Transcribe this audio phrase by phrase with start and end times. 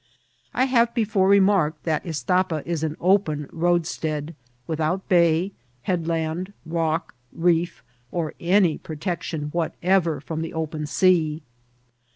[0.55, 4.33] I have before remarked that Istapa is an open road stead,
[4.67, 5.51] witfu>ut bay,
[5.83, 11.43] headland, rock, reef, or any jHrotec tion whatever from the open sea.